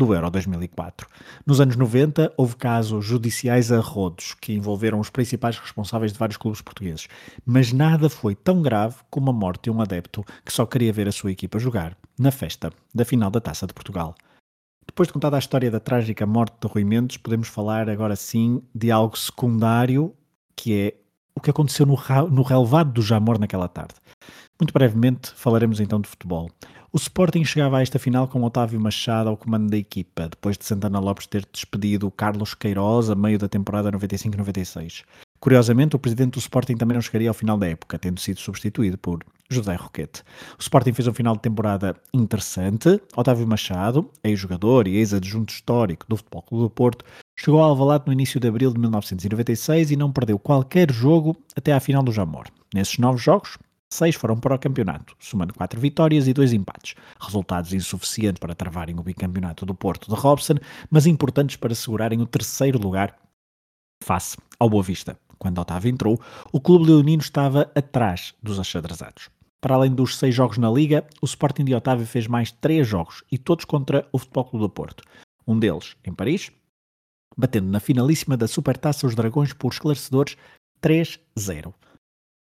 do 0.00 0.14
Euro 0.14 0.30
2004. 0.30 1.06
Nos 1.46 1.60
anos 1.60 1.76
90, 1.76 2.32
houve 2.36 2.56
casos 2.56 3.04
judiciais 3.04 3.70
a 3.70 3.80
rodos 3.80 4.34
que 4.40 4.54
envolveram 4.54 4.98
os 4.98 5.10
principais 5.10 5.58
responsáveis 5.58 6.12
de 6.12 6.18
vários 6.18 6.38
clubes 6.38 6.62
portugueses, 6.62 7.06
mas 7.44 7.70
nada 7.70 8.08
foi 8.08 8.34
tão 8.34 8.62
grave 8.62 8.96
como 9.10 9.28
a 9.30 9.32
morte 9.32 9.64
de 9.64 9.70
um 9.70 9.80
adepto 9.80 10.24
que 10.44 10.52
só 10.52 10.64
queria 10.64 10.92
ver 10.92 11.06
a 11.06 11.12
sua 11.12 11.30
equipa 11.30 11.58
jogar 11.58 11.96
na 12.18 12.30
festa 12.30 12.72
da 12.94 13.04
final 13.04 13.30
da 13.30 13.40
Taça 13.40 13.66
de 13.66 13.74
Portugal. 13.74 14.14
Depois 14.86 15.06
de 15.06 15.12
contada 15.12 15.36
a 15.36 15.38
história 15.38 15.70
da 15.70 15.78
trágica 15.78 16.24
morte 16.24 16.56
de 16.60 16.66
Rui 16.66 16.82
Mendes, 16.82 17.18
podemos 17.18 17.48
falar 17.48 17.88
agora 17.90 18.16
sim 18.16 18.62
de 18.74 18.90
algo 18.90 19.18
secundário, 19.18 20.14
que 20.56 20.74
é 20.74 20.94
o 21.34 21.40
que 21.42 21.50
aconteceu 21.50 21.84
no, 21.84 21.96
no 22.30 22.42
relevado 22.42 22.92
do 22.92 23.02
Jamor 23.02 23.38
naquela 23.38 23.68
tarde. 23.68 23.94
Muito 24.58 24.72
brevemente 24.72 25.30
falaremos 25.36 25.78
então 25.78 26.00
de 26.00 26.08
futebol. 26.08 26.50
O 26.92 26.96
Sporting 26.96 27.44
chegava 27.44 27.78
a 27.78 27.82
esta 27.82 28.00
final 28.00 28.26
com 28.26 28.42
Otávio 28.42 28.80
Machado 28.80 29.28
ao 29.28 29.36
comando 29.36 29.70
da 29.70 29.76
equipa, 29.76 30.28
depois 30.28 30.58
de 30.58 30.64
Santana 30.64 30.98
Lopes 30.98 31.24
ter 31.24 31.46
despedido 31.52 32.10
Carlos 32.10 32.52
Queiroz 32.52 33.08
a 33.08 33.14
meio 33.14 33.38
da 33.38 33.48
temporada 33.48 33.92
95-96. 33.92 35.04
Curiosamente, 35.38 35.94
o 35.94 36.00
presidente 36.00 36.32
do 36.32 36.40
Sporting 36.40 36.76
também 36.76 36.96
não 36.96 37.00
chegaria 37.00 37.30
ao 37.30 37.34
final 37.34 37.56
da 37.56 37.68
época, 37.68 37.96
tendo 37.96 38.18
sido 38.18 38.40
substituído 38.40 38.98
por 38.98 39.20
José 39.48 39.76
Roquete. 39.76 40.24
O 40.58 40.60
Sporting 40.60 40.92
fez 40.92 41.06
um 41.06 41.14
final 41.14 41.36
de 41.36 41.42
temporada 41.42 41.94
interessante. 42.12 43.00
Otávio 43.16 43.46
Machado, 43.46 44.10
ex-jogador 44.24 44.88
e 44.88 44.96
ex-adjunto 44.96 45.52
histórico 45.52 46.04
do 46.08 46.16
Futebol 46.16 46.42
Clube 46.42 46.64
do 46.64 46.70
Porto, 46.70 47.04
chegou 47.38 47.60
ao 47.60 47.70
Alvalade 47.70 48.04
no 48.08 48.12
início 48.12 48.40
de 48.40 48.48
abril 48.48 48.72
de 48.72 48.80
1996 48.80 49.92
e 49.92 49.96
não 49.96 50.10
perdeu 50.10 50.40
qualquer 50.40 50.90
jogo 50.92 51.36
até 51.54 51.72
à 51.72 51.78
final 51.78 52.02
do 52.02 52.10
Jamor. 52.10 52.46
Nesses 52.74 52.98
nove 52.98 53.18
jogos, 53.18 53.56
Seis 53.92 54.14
foram 54.14 54.38
para 54.38 54.54
o 54.54 54.58
campeonato, 54.58 55.16
somando 55.18 55.52
quatro 55.52 55.80
vitórias 55.80 56.28
e 56.28 56.32
dois 56.32 56.52
empates. 56.52 56.94
Resultados 57.20 57.72
insuficientes 57.72 58.38
para 58.38 58.54
travarem 58.54 58.98
o 58.98 59.02
bicampeonato 59.02 59.66
do 59.66 59.74
Porto 59.74 60.08
de 60.08 60.14
Robson, 60.14 60.54
mas 60.88 61.06
importantes 61.06 61.56
para 61.56 61.74
segurarem 61.74 62.20
o 62.20 62.26
terceiro 62.26 62.78
lugar 62.78 63.18
face 64.02 64.36
ao 64.58 64.70
Boa 64.70 64.82
Vista. 64.82 65.18
Quando 65.38 65.58
Otávio 65.58 65.90
entrou, 65.90 66.20
o 66.52 66.60
clube 66.60 66.86
leonino 66.86 67.20
estava 67.20 67.70
atrás 67.74 68.34
dos 68.42 68.60
achadrezados. 68.60 69.28
Para 69.60 69.74
além 69.74 69.92
dos 69.92 70.16
seis 70.16 70.34
jogos 70.34 70.56
na 70.56 70.70
Liga, 70.70 71.06
o 71.20 71.26
Sporting 71.26 71.64
de 71.64 71.74
Otávio 71.74 72.06
fez 72.06 72.26
mais 72.26 72.52
três 72.52 72.86
jogos, 72.86 73.24
e 73.30 73.36
todos 73.36 73.64
contra 73.64 74.08
o 74.12 74.18
Futebol 74.18 74.44
Clube 74.44 74.64
do 74.64 74.70
Porto. 74.70 75.02
Um 75.46 75.58
deles 75.58 75.96
em 76.04 76.14
Paris, 76.14 76.50
batendo 77.36 77.68
na 77.68 77.80
finalíssima 77.80 78.36
da 78.36 78.46
Supertaça 78.46 79.06
os 79.06 79.14
Dragões 79.14 79.52
por 79.52 79.72
esclarecedores 79.72 80.36
3-0. 80.82 81.74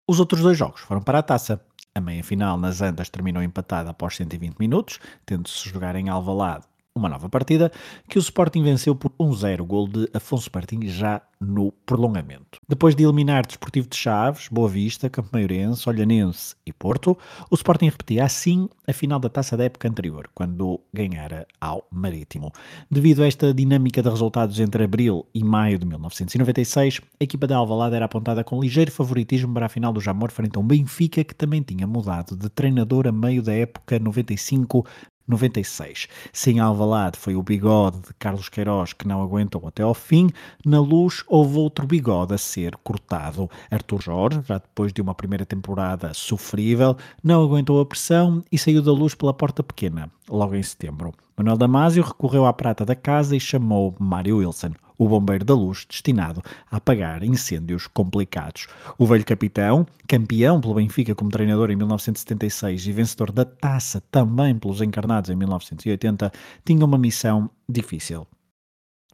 Os 0.09 0.21
outros 0.21 0.41
dois 0.41 0.57
jogos 0.57 0.83
foram 0.83 1.03
para 1.03 1.19
a 1.19 1.23
taça. 1.23 1.61
A 1.93 2.01
meia-final 2.01 2.57
nas 2.57 2.81
Andas 2.81 3.09
terminou 3.09 3.43
empatada 3.43 3.91
após 3.91 4.15
120 4.17 4.57
minutos, 4.59 5.01
tendo-se 5.25 5.69
jogar 5.69 5.97
em 5.97 6.09
Alvalade 6.09 6.65
uma 6.99 7.09
nova 7.09 7.29
partida, 7.29 7.71
que 8.09 8.19
o 8.19 8.21
Sporting 8.21 8.63
venceu 8.63 8.95
por 8.95 9.11
1-0, 9.21 9.63
gol 9.65 9.87
de 9.89 10.09
Afonso 10.15 10.51
Martins 10.53 10.93
já 10.93 11.23
no 11.41 11.71
prolongamento. 11.85 12.59
Depois 12.67 12.95
de 12.95 13.05
eliminar 13.05 13.47
Desportivo 13.47 13.89
de 13.89 13.97
Chaves, 13.97 14.49
Boa 14.49 14.69
Vista, 14.69 15.11
Campo 15.11 15.29
Maiorense, 15.33 15.89
Olhanense 15.89 16.55
e 16.65 16.73
Porto, 16.73 17.17
o 17.51 17.55
Sporting 17.55 17.87
repetia 17.87 18.25
assim 18.25 18.69
a 18.89 18.93
final 18.93 19.19
da 19.19 19.29
taça 19.29 19.57
da 19.57 19.65
época 19.65 19.89
anterior, 19.89 20.31
quando 20.35 20.81
ganhara 20.93 21.47
ao 21.61 21.87
Marítimo. 21.91 22.53
Devido 22.91 23.23
a 23.23 23.27
esta 23.27 23.53
dinâmica 23.53 24.03
de 24.03 24.09
resultados 24.09 24.59
entre 24.61 24.85
abril 24.85 25.27
e 25.35 25.45
maio 25.45 25.79
de 25.79 25.87
1996, 25.87 27.01
a 27.21 27.25
equipa 27.25 27.47
da 27.47 27.57
Alvalade 27.57 27.97
era 27.97 28.07
apontada 28.07 28.43
com 28.43 28.61
ligeiro 28.61 28.91
favoritismo 28.91 29.53
para 29.53 29.67
a 29.67 29.69
final 29.69 29.93
do 29.93 30.01
Jamor 30.01 30.31
frente 30.31 30.57
a 30.57 30.61
um 30.61 30.67
Benfica 30.67 31.23
que 31.23 31.35
também 31.35 31.63
tinha 31.63 31.87
mudado 31.87 32.37
de 32.37 32.49
treinador 32.49 33.07
a 33.07 33.13
meio 33.13 33.43
da 33.43 33.53
época 33.53 33.99
95 33.99 34.87
96. 35.27 36.09
Sem 36.33 36.61
Alvalade 36.61 37.19
foi 37.19 37.35
o 37.35 37.43
bigode 37.43 38.01
de 38.01 38.15
Carlos 38.19 38.49
Queiroz 38.49 38.93
que 38.93 39.09
não 39.09 39.23
aguentou 39.23 39.67
até 39.67 39.83
ao 39.83 39.95
fim. 39.95 40.31
Na 40.65 40.81
luz 40.81 41.25
houve 41.27 41.59
outro 41.59 41.87
bigode 41.87 42.35
a 42.35 42.39
ser 42.39 42.77
cortado. 42.77 43.51
Arthur 43.71 44.03
Jorge, 44.03 44.43
já 44.47 44.59
depois 44.59 44.93
de 44.93 45.01
uma 45.01 45.15
primeira 45.15 45.45
temporada 45.45 46.13
sofrível, 46.15 46.97
não 47.23 47.43
aguentou 47.43 47.81
a 47.81 47.87
pressão 47.87 48.45
e 48.51 48.59
saiu 48.59 48.83
da 48.83 48.93
luz 48.93 49.15
pela 49.15 49.35
porta 49.35 49.63
pequena, 49.63 50.11
logo 50.29 50.55
em 50.55 50.63
setembro. 50.63 51.13
Manuel 51.39 51.59
Damasio 51.59 52.03
recorreu 52.03 52.47
à 52.47 52.53
prata 52.55 52.83
da 52.83 52.95
casa 52.95 53.37
e 53.37 53.41
chamou 53.41 53.95
Mário 53.99 54.39
Wilson, 54.39 54.71
o 54.97 55.07
bombeiro 55.07 55.45
da 55.45 55.53
luz 55.53 55.85
destinado 55.87 56.43
a 56.71 56.79
apagar 56.79 57.23
incêndios 57.23 57.87
complicados. 57.87 58.67
O 58.97 59.05
velho 59.05 59.23
capitão, 59.23 59.87
campeão 60.09 60.59
pelo 60.63 60.73
Benfica 60.73 61.15
como 61.15 61.31
treinador 61.31 61.71
em 61.71 61.77
1976 61.77 62.87
e 62.87 62.93
vencedor 62.93 63.31
da 63.31 63.45
taça 63.45 64.03
também 64.11 64.59
pelos 64.59 64.81
encarnados 64.81 65.29
em 65.29 65.37
1980, 65.37 66.33
tinha 66.65 66.85
uma 66.87 66.97
missão 66.97 67.51
difícil. 67.69 68.27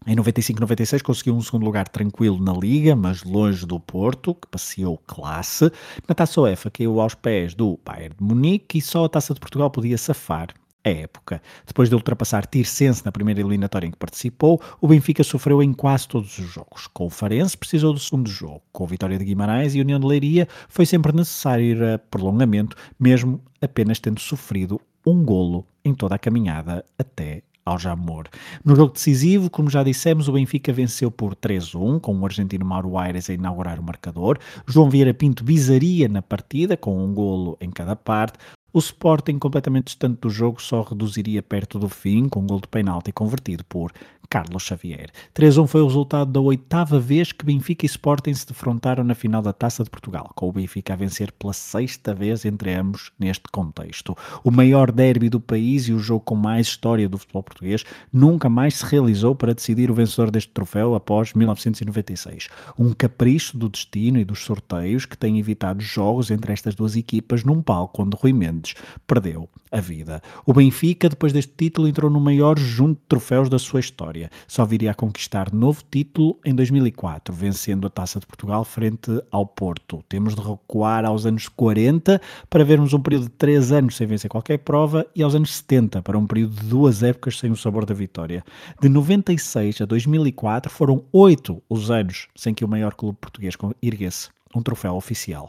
Em 0.06 0.14
95-96 0.14 1.02
conseguiu 1.02 1.34
um 1.34 1.42
segundo 1.42 1.64
lugar 1.64 1.88
tranquilo 1.88 2.40
na 2.40 2.52
Liga, 2.52 2.94
mas 2.94 3.24
longe 3.24 3.66
do 3.66 3.80
Porto, 3.80 4.32
que 4.32 4.46
passeou 4.46 4.96
classe. 5.06 5.72
Na 6.08 6.14
Taça 6.14 6.40
UEFA 6.40 6.70
caiu 6.70 7.00
aos 7.00 7.16
pés 7.16 7.52
do 7.52 7.80
Bayern 7.84 8.14
de 8.16 8.22
Munique 8.22 8.78
e 8.78 8.82
só 8.82 9.04
a 9.04 9.08
Taça 9.08 9.34
de 9.34 9.40
Portugal 9.40 9.70
podia 9.70 9.98
safar 9.98 10.48
a 10.84 10.90
época. 10.90 11.42
Depois 11.66 11.88
de 11.88 11.94
ultrapassar 11.94 12.46
Tirsense 12.46 13.04
na 13.04 13.12
primeira 13.12 13.40
eliminatória 13.40 13.86
em 13.86 13.90
que 13.90 13.98
participou, 13.98 14.60
o 14.80 14.88
Benfica 14.88 15.22
sofreu 15.22 15.62
em 15.62 15.72
quase 15.72 16.08
todos 16.08 16.38
os 16.38 16.46
jogos. 16.50 16.86
Com 16.88 17.06
o 17.06 17.10
Farense 17.10 17.56
precisou 17.56 17.92
do 17.92 18.00
segundo 18.00 18.28
jogo. 18.28 18.62
Com 18.72 18.84
a 18.84 18.88
vitória 18.88 19.18
de 19.18 19.24
Guimarães 19.24 19.74
e 19.74 19.80
União 19.80 20.00
de 20.00 20.06
Leiria 20.06 20.48
foi 20.68 20.86
sempre 20.86 21.14
necessário 21.14 21.64
ir 21.64 21.82
a 21.82 21.98
prolongamento, 21.98 22.76
mesmo 22.98 23.40
apenas 23.60 23.98
tendo 23.98 24.20
sofrido 24.20 24.80
um 25.06 25.24
golo 25.24 25.66
em 25.84 25.94
toda 25.94 26.14
a 26.14 26.18
caminhada 26.18 26.84
até 26.98 27.42
ao 27.64 27.78
Jamor. 27.78 28.26
No 28.64 28.74
jogo 28.74 28.92
decisivo, 28.92 29.48
como 29.48 29.70
já 29.70 29.82
dissemos, 29.82 30.28
o 30.28 30.32
Benfica 30.32 30.72
venceu 30.72 31.10
por 31.10 31.34
3-1, 31.36 32.00
com 32.00 32.18
o 32.18 32.24
argentino 32.24 32.64
Mauro 32.64 32.98
Aires 32.98 33.30
a 33.30 33.34
inaugurar 33.34 33.78
o 33.78 33.82
marcador. 33.82 34.38
João 34.66 34.90
Vieira 34.90 35.14
Pinto 35.14 35.44
bizaria 35.44 36.08
na 36.08 36.22
partida, 36.22 36.76
com 36.76 37.04
um 37.04 37.14
golo 37.14 37.56
em 37.60 37.70
cada 37.70 37.94
parte. 37.94 38.38
O 38.74 38.78
Sporting, 38.78 39.38
completamente 39.38 39.88
distante 39.88 40.20
do 40.20 40.30
jogo, 40.30 40.60
só 40.62 40.80
reduziria 40.80 41.42
perto 41.42 41.78
do 41.78 41.90
fim, 41.90 42.26
com 42.26 42.40
um 42.40 42.46
gol 42.46 42.58
de 42.58 42.68
penalti 42.68 43.12
convertido 43.12 43.62
por 43.64 43.92
Carlos 44.32 44.62
Xavier. 44.62 45.10
3-1 45.34 45.66
foi 45.66 45.82
o 45.82 45.86
resultado 45.86 46.32
da 46.32 46.40
oitava 46.40 46.98
vez 46.98 47.32
que 47.32 47.44
Benfica 47.44 47.84
e 47.84 47.86
Sporting 47.86 48.32
se 48.32 48.46
defrontaram 48.46 49.04
na 49.04 49.14
final 49.14 49.42
da 49.42 49.52
Taça 49.52 49.84
de 49.84 49.90
Portugal, 49.90 50.32
com 50.34 50.48
o 50.48 50.52
Benfica 50.52 50.94
a 50.94 50.96
vencer 50.96 51.30
pela 51.32 51.52
sexta 51.52 52.14
vez 52.14 52.46
entre 52.46 52.72
ambos 52.72 53.12
neste 53.18 53.44
contexto. 53.52 54.16
O 54.42 54.50
maior 54.50 54.90
derby 54.90 55.28
do 55.28 55.38
país 55.38 55.86
e 55.86 55.92
o 55.92 55.98
jogo 55.98 56.24
com 56.24 56.34
mais 56.34 56.66
história 56.66 57.06
do 57.10 57.18
futebol 57.18 57.42
português 57.42 57.84
nunca 58.10 58.48
mais 58.48 58.76
se 58.76 58.86
realizou 58.86 59.34
para 59.34 59.52
decidir 59.52 59.90
o 59.90 59.94
vencedor 59.94 60.30
deste 60.30 60.50
troféu 60.50 60.94
após 60.94 61.34
1996. 61.34 62.48
Um 62.78 62.94
capricho 62.94 63.58
do 63.58 63.68
destino 63.68 64.18
e 64.18 64.24
dos 64.24 64.42
sorteios 64.42 65.04
que 65.04 65.18
tem 65.18 65.38
evitado 65.38 65.82
jogos 65.82 66.30
entre 66.30 66.54
estas 66.54 66.74
duas 66.74 66.96
equipas 66.96 67.44
num 67.44 67.60
palco 67.60 68.02
onde 68.02 68.16
Rui 68.16 68.32
Mendes 68.32 68.76
perdeu 69.06 69.46
a 69.72 69.80
vida. 69.80 70.22
O 70.44 70.52
Benfica, 70.52 71.08
depois 71.08 71.32
deste 71.32 71.52
título, 71.56 71.88
entrou 71.88 72.10
no 72.10 72.20
maior 72.20 72.58
junto 72.58 73.00
de 73.00 73.06
troféus 73.08 73.48
da 73.48 73.58
sua 73.58 73.80
história. 73.80 74.21
Só 74.46 74.64
viria 74.64 74.90
a 74.90 74.94
conquistar 74.94 75.52
novo 75.52 75.82
título 75.90 76.38
em 76.44 76.54
2004, 76.54 77.34
vencendo 77.34 77.86
a 77.86 77.90
Taça 77.90 78.20
de 78.20 78.26
Portugal 78.26 78.64
frente 78.64 79.10
ao 79.30 79.46
Porto. 79.46 80.02
Temos 80.08 80.34
de 80.34 80.40
recuar 80.40 81.04
aos 81.04 81.26
anos 81.26 81.48
40 81.48 82.20
para 82.48 82.64
vermos 82.64 82.92
um 82.92 83.00
período 83.00 83.24
de 83.24 83.30
3 83.30 83.72
anos 83.72 83.96
sem 83.96 84.06
vencer 84.06 84.30
qualquer 84.30 84.58
prova 84.58 85.06
e 85.14 85.22
aos 85.22 85.34
anos 85.34 85.54
70 85.56 86.02
para 86.02 86.18
um 86.18 86.26
período 86.26 86.60
de 86.60 86.66
duas 86.66 87.02
épocas 87.02 87.38
sem 87.38 87.50
o 87.50 87.56
sabor 87.56 87.84
da 87.84 87.94
vitória. 87.94 88.44
De 88.80 88.88
96 88.88 89.80
a 89.80 89.84
2004 89.84 90.70
foram 90.70 91.04
oito 91.12 91.62
os 91.68 91.90
anos 91.90 92.28
sem 92.34 92.54
que 92.54 92.64
o 92.64 92.68
maior 92.68 92.94
clube 92.94 93.18
português 93.20 93.56
erguesse 93.82 94.28
um 94.54 94.62
troféu 94.62 94.94
oficial. 94.94 95.48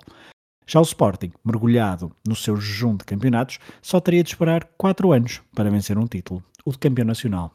Já 0.65 0.79
o 0.79 0.83
Sporting, 0.83 1.31
mergulhado 1.43 2.11
no 2.25 2.35
seu 2.35 2.55
jejum 2.55 2.95
de 2.95 3.03
campeonatos, 3.03 3.59
só 3.81 3.99
teria 3.99 4.23
de 4.23 4.29
esperar 4.29 4.63
4 4.77 5.11
anos 5.11 5.41
para 5.53 5.69
vencer 5.69 5.97
um 5.97 6.07
título, 6.07 6.41
o 6.65 6.71
de 6.71 6.77
campeão 6.77 7.05
nacional, 7.05 7.51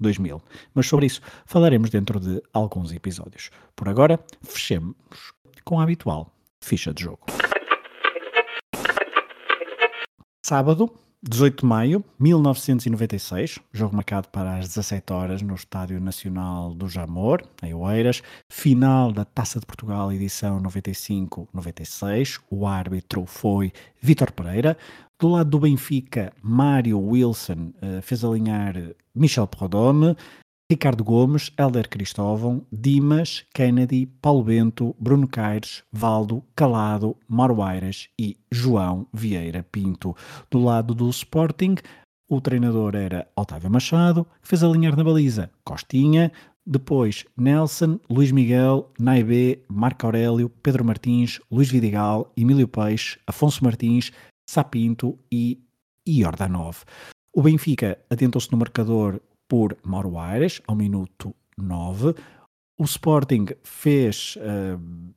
99-2000. 0.00 0.40
Mas 0.74 0.86
sobre 0.86 1.06
isso 1.06 1.20
falaremos 1.46 1.90
dentro 1.90 2.18
de 2.18 2.42
alguns 2.52 2.92
episódios. 2.92 3.50
Por 3.76 3.88
agora, 3.88 4.18
fechemos 4.42 4.94
com 5.64 5.78
a 5.80 5.82
habitual 5.82 6.32
ficha 6.60 6.92
de 6.92 7.04
jogo. 7.04 7.20
Sábado, 10.42 10.92
18 11.22 11.60
de 11.60 11.66
maio 11.66 11.98
de 12.00 12.04
1996, 12.18 13.58
jogo 13.72 13.94
marcado 13.94 14.28
para 14.28 14.56
as 14.56 14.68
17 14.68 15.12
horas 15.12 15.42
no 15.42 15.54
Estádio 15.54 16.00
Nacional 16.00 16.72
do 16.74 16.88
Jamor, 16.88 17.42
em 17.62 17.74
Oeiras, 17.74 18.22
final 18.50 19.12
da 19.12 19.24
Taça 19.24 19.60
de 19.60 19.66
Portugal 19.66 20.10
edição 20.10 20.60
95-96. 20.62 22.40
O 22.50 22.66
árbitro 22.66 23.26
foi 23.26 23.70
Vítor 24.00 24.32
Pereira. 24.32 24.78
Do 25.20 25.28
lado 25.28 25.50
do 25.50 25.58
Benfica, 25.60 26.32
Mário 26.42 26.98
Wilson 26.98 27.74
uh, 27.82 28.00
fez 28.00 28.24
alinhar 28.24 28.74
Michel 29.14 29.46
Prodome. 29.46 30.16
Ricardo 30.70 31.04
Gomes, 31.04 31.52
Helder 31.58 31.88
Cristóvão, 31.88 32.64
Dimas, 32.72 33.44
Kennedy, 33.52 34.06
Paulo 34.22 34.44
Bento, 34.44 34.94
Bruno 34.98 35.26
Caires, 35.26 35.82
Valdo, 35.92 36.42
Calado, 36.54 37.16
Mauro 37.28 37.60
Aires 37.60 38.08
e 38.18 38.36
João 38.50 39.06
Vieira 39.12 39.66
Pinto. 39.70 40.16
Do 40.48 40.60
lado 40.60 40.94
do 40.94 41.10
Sporting, 41.10 41.74
o 42.30 42.40
treinador 42.40 42.94
era 42.94 43.28
Otávio 43.36 43.68
Machado, 43.68 44.24
fez 44.40 44.62
alinhar 44.62 44.96
na 44.96 45.02
baliza 45.02 45.50
Costinha, 45.64 46.30
depois 46.64 47.26
Nelson, 47.36 47.98
Luís 48.08 48.30
Miguel, 48.30 48.88
Naibé, 48.98 49.58
Marco 49.68 50.06
Aurélio, 50.06 50.48
Pedro 50.62 50.84
Martins, 50.84 51.40
Luís 51.50 51.68
Vidigal, 51.68 52.32
Emílio 52.36 52.68
Peixe, 52.68 53.18
Afonso 53.26 53.64
Martins, 53.64 54.12
Sapinto 54.50 55.16
e 55.30 55.62
Iordanov. 56.04 56.78
O 57.32 57.40
Benfica 57.40 57.96
atentou-se 58.10 58.50
no 58.50 58.58
marcador 58.58 59.20
por 59.48 59.76
Mauro 59.84 60.18
Aires, 60.18 60.60
ao 60.66 60.74
minuto 60.74 61.32
9. 61.56 62.16
O 62.76 62.84
Sporting 62.84 63.46
fez 63.62 64.36
uh, 64.38 65.14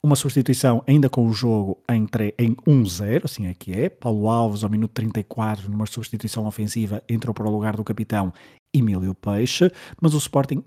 uma 0.00 0.14
substituição 0.14 0.84
ainda 0.86 1.10
com 1.10 1.26
o 1.26 1.32
jogo 1.32 1.82
em, 1.90 2.06
em 2.38 2.54
1-0, 2.54 3.24
assim 3.24 3.46
é 3.46 3.54
que 3.54 3.72
é. 3.72 3.88
Paulo 3.88 4.28
Alves, 4.28 4.62
ao 4.62 4.70
minuto 4.70 4.92
34, 4.92 5.68
numa 5.68 5.86
substituição 5.86 6.46
ofensiva, 6.46 7.02
entrou 7.08 7.34
para 7.34 7.48
o 7.48 7.50
lugar 7.50 7.74
do 7.74 7.82
capitão 7.82 8.32
Emílio 8.72 9.14
Peixe, 9.14 9.68
mas 10.00 10.14
o 10.14 10.18
Sporting 10.18 10.62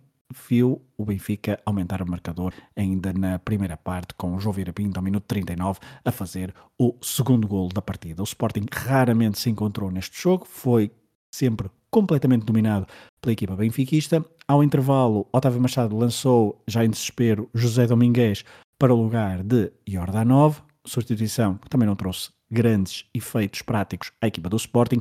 viu 0.48 0.82
o 0.98 1.06
Benfica 1.06 1.60
aumentar 1.66 2.02
o 2.02 2.10
marcador 2.10 2.54
ainda 2.76 3.12
na 3.14 3.40
primeira 3.40 3.76
parte, 3.76 4.14
com 4.14 4.36
o 4.36 4.40
João 4.40 4.54
Vieira 4.54 4.74
Pinto 4.74 4.98
ao 4.98 5.04
minuto 5.04 5.26
39 5.26 5.80
a 6.04 6.12
fazer 6.12 6.54
o 6.78 6.96
segundo 7.02 7.48
golo 7.48 7.70
da 7.70 7.82
partida. 7.82 8.22
O 8.22 8.26
Sporting 8.26 8.66
raramente 8.72 9.40
se 9.40 9.50
encontrou 9.50 9.92
neste 9.92 10.22
jogo, 10.22 10.46
foi 10.46 10.92
sempre 11.34 11.70
completamente 11.92 12.46
dominado 12.46 12.86
pela 13.22 13.34
equipa 13.34 13.56
benfiquista. 13.56 14.24
Ao 14.48 14.64
intervalo, 14.64 15.28
Otávio 15.32 15.62
Machado 15.62 15.98
lançou, 15.98 16.62
já 16.68 16.86
em 16.86 16.90
desespero, 16.90 17.50
José 17.54 17.88
Domingues 17.88 18.44
para 18.78 18.94
o 18.94 19.02
lugar 19.02 19.44
de 19.44 19.72
Jordanov, 19.88 20.62
substituição 20.86 21.58
que 21.58 21.70
também 21.70 21.88
não 21.88 21.96
trouxe 21.96 22.30
grandes 22.50 23.06
efeitos 23.14 23.62
práticos 23.62 24.12
à 24.22 24.28
equipa 24.28 24.50
do 24.50 24.58
Sporting. 24.58 25.00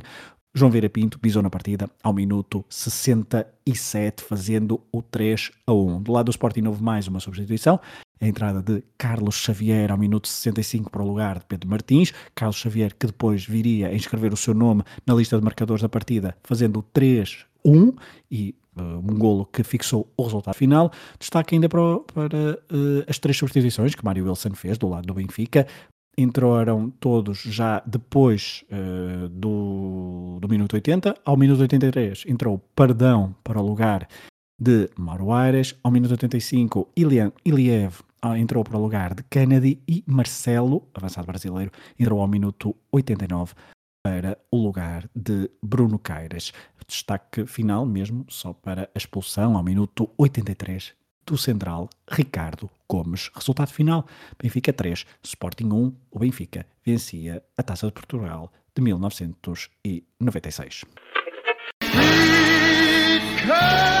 João 0.53 0.71
Vieira 0.71 0.89
Pinto 0.89 1.19
pisou 1.19 1.43
na 1.43 1.49
partida 1.49 1.89
ao 2.03 2.11
minuto 2.11 2.65
67, 2.69 4.23
fazendo 4.23 4.81
o 4.91 5.01
3 5.01 5.51
a 5.67 5.73
1. 5.73 6.01
Do 6.01 6.11
lado 6.11 6.25
do 6.25 6.31
Sporting 6.31 6.65
houve 6.65 6.81
mais 6.81 7.07
uma 7.07 7.19
substituição, 7.19 7.79
a 8.19 8.27
entrada 8.27 8.61
de 8.61 8.83
Carlos 8.97 9.35
Xavier 9.35 9.91
ao 9.91 9.97
minuto 9.97 10.27
65 10.27 10.89
para 10.89 11.03
o 11.03 11.07
lugar 11.07 11.39
de 11.39 11.45
Pedro 11.45 11.69
Martins. 11.69 12.11
Carlos 12.33 12.57
Xavier 12.57 12.95
que 12.95 13.05
depois 13.05 13.45
viria 13.45 13.89
a 13.89 13.93
inscrever 13.93 14.33
o 14.33 14.37
seu 14.37 14.55
nome 14.55 14.83
na 15.05 15.13
lista 15.13 15.37
de 15.37 15.43
marcadores 15.43 15.83
da 15.83 15.89
partida, 15.89 16.35
fazendo 16.43 16.79
o 16.79 16.83
3 16.83 17.45
1 17.63 17.93
e 18.31 18.55
uh, 18.75 18.81
um 18.81 19.19
golo 19.19 19.45
que 19.45 19.63
fixou 19.63 20.11
o 20.17 20.23
resultado 20.23 20.55
final. 20.55 20.91
Destaque 21.19 21.55
ainda 21.55 21.69
para, 21.69 21.99
para 21.99 22.59
uh, 22.71 23.05
as 23.07 23.19
três 23.19 23.37
substituições 23.37 23.93
que 23.93 24.03
Mário 24.03 24.27
Wilson 24.27 24.55
fez 24.55 24.79
do 24.79 24.89
lado 24.89 25.05
do 25.05 25.13
Benfica 25.13 25.67
entraram 26.19 26.89
todos 26.99 27.39
já 27.39 27.81
depois 27.85 28.65
uh, 28.71 29.29
do, 29.29 30.37
do 30.41 30.49
minuto 30.49 30.73
80. 30.73 31.15
Ao 31.23 31.37
minuto 31.37 31.61
83 31.61 32.25
entrou 32.27 32.59
Pardão 32.75 33.33
para 33.43 33.59
o 33.59 33.65
lugar 33.65 34.07
de 34.59 34.89
Mauro 34.97 35.31
Aires. 35.31 35.75
Ao 35.81 35.89
minuto 35.89 36.11
85, 36.11 36.89
Ilian, 36.95 37.31
Iliev 37.45 38.01
uh, 38.23 38.35
entrou 38.35 38.63
para 38.65 38.77
o 38.77 38.81
lugar 38.81 39.13
de 39.13 39.23
Kennedy 39.23 39.81
e 39.87 40.03
Marcelo, 40.05 40.87
avançado 40.93 41.25
brasileiro, 41.25 41.71
entrou 41.97 42.19
ao 42.19 42.27
minuto 42.27 42.75
89 42.91 43.53
para 44.03 44.37
o 44.51 44.57
lugar 44.57 45.09
de 45.15 45.49
Bruno 45.63 45.97
Caires. 45.97 46.51
Destaque 46.85 47.45
final 47.45 47.85
mesmo 47.85 48.25
só 48.27 48.51
para 48.51 48.89
a 48.93 48.97
expulsão 48.97 49.55
ao 49.55 49.63
minuto 49.63 50.09
83 50.17 50.98
do 51.29 51.37
central 51.37 51.89
Ricardo 52.09 52.69
Gomes. 52.87 53.29
Resultado 53.35 53.71
final: 53.71 54.07
Benfica 54.41 54.73
3, 54.73 55.05
Sporting 55.23 55.71
1. 55.71 55.95
O 56.11 56.19
Benfica 56.19 56.65
vencia 56.85 57.43
a 57.57 57.63
Taça 57.63 57.87
de 57.87 57.93
Portugal 57.93 58.51
de 58.75 58.81
1996. 58.81 60.83
Because 63.39 63.98